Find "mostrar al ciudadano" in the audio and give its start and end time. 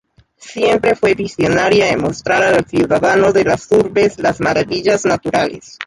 2.01-3.31